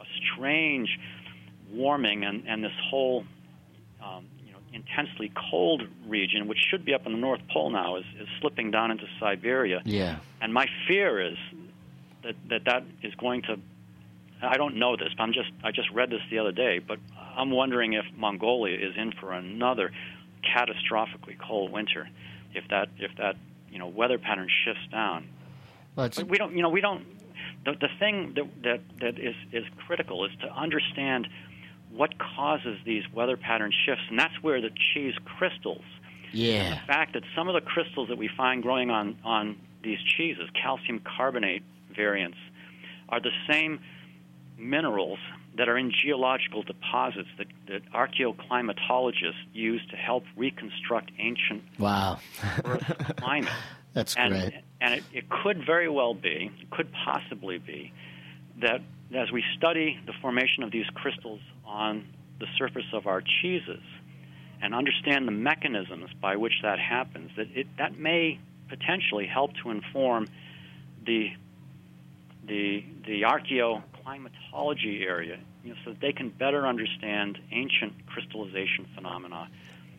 [0.00, 0.04] a
[0.34, 0.98] strange
[1.72, 3.24] warming and, and this whole
[4.02, 7.96] um, you know, intensely cold region, which should be up in the North Pole now,
[7.96, 9.82] is, is slipping down into Siberia.
[9.84, 10.18] yeah.
[10.40, 11.36] And my fear is
[12.24, 13.58] that, that that is going to.
[14.44, 16.80] I don't know this, but I'm just I just read this the other day.
[16.80, 16.98] But
[17.36, 19.92] I'm wondering if Mongolia is in for another
[20.42, 22.08] catastrophically cold winter,
[22.52, 23.36] if that if that
[23.70, 25.28] you know weather pattern shifts down.
[25.94, 27.04] Well, But we don't, you know, we don't.
[27.64, 31.28] The, the thing that, that that is is critical is to understand
[31.94, 35.84] what causes these weather pattern shifts, and that's where the cheese crystals.
[36.32, 36.80] yeah.
[36.80, 40.48] The fact that some of the crystals that we find growing on on these cheeses,
[40.60, 41.62] calcium carbonate
[41.94, 42.38] variants,
[43.08, 43.80] are the same
[44.56, 45.18] minerals
[45.56, 52.18] that are in geological deposits that, that archaeoclimatologists use to help reconstruct ancient Wow.
[52.64, 53.52] Earth climate.
[53.92, 54.54] That's And, great.
[54.80, 57.92] and it, it could very well be, it could possibly be,
[58.60, 58.80] that
[59.14, 62.04] as we study the formation of these crystals on
[62.40, 63.82] the surface of our cheeses
[64.62, 68.38] and understand the mechanisms by which that happens, that it, that may
[68.68, 70.26] potentially help to inform
[71.04, 71.30] the
[72.46, 79.48] the the archaeoclimatology area, you know, so that they can better understand ancient crystallization phenomena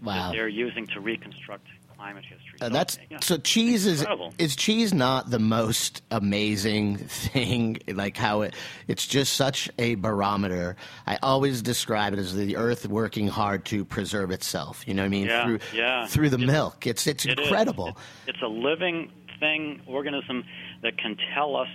[0.04, 0.14] Wow.
[0.16, 1.66] that they're using to reconstruct
[2.04, 2.58] climate history.
[2.62, 3.20] Uh, So, that's yeah.
[3.22, 4.34] so cheese is incredible.
[4.38, 6.98] is cheese not the most amazing
[7.32, 8.54] thing like how it
[8.88, 10.76] it's just such a barometer
[11.08, 15.08] i always describe it as the earth working hard to preserve itself you know what
[15.14, 16.08] i mean Yeah, through yeah.
[16.08, 17.90] through the It- milk it's it's It incredible
[18.28, 18.98] It's, it's a living
[19.40, 20.44] thing, organism
[20.84, 21.68] that can tell us,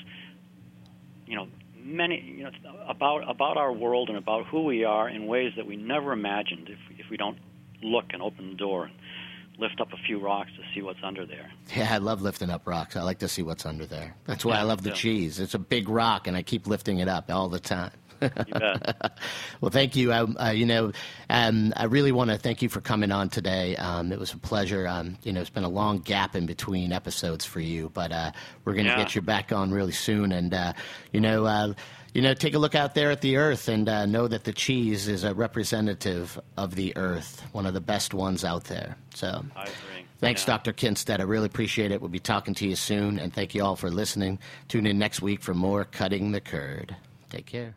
[1.27, 1.47] you know,
[1.83, 2.51] many, you know,
[2.89, 6.69] about about our world and about who we are in ways that we never imagined
[6.69, 7.39] if if we don't
[7.83, 8.91] look and open the door
[9.59, 11.51] lift up a few rocks to see what's under there.
[11.77, 14.57] yeah i love lifting up rocks i like to see what's under there that's why
[14.59, 14.95] i love the Yeah.
[14.95, 17.91] cheese it's a big rock and i keep lifting it up all the time.
[19.61, 20.13] Well, thank you.
[20.13, 20.93] I, uh, you know,
[21.31, 23.75] um, I really want to thank you for coming on today.
[23.77, 24.87] Um, it was a pleasure.
[24.87, 28.31] Um, you know, it's been a long gap in between episodes for you, but uh,
[28.65, 28.99] we're going to Yeah.
[28.99, 30.31] get you back on really soon.
[30.31, 30.75] And uh,
[31.13, 31.75] you know, uh,
[32.15, 34.53] you know, take a look out there at the Earth and uh, know that the
[34.53, 38.97] cheese is a representative of the Earth, one of the best ones out there.
[39.15, 39.45] So.
[40.21, 40.55] Thanks, Yeah.
[40.57, 40.73] Dr.
[40.73, 41.21] Kindstedt.
[41.21, 42.01] I really appreciate it.
[42.01, 44.41] We'll be talking to you soon, and thank you all for listening.
[44.67, 46.97] Tune in next week for more Cutting the Curd.
[47.31, 47.77] Take care.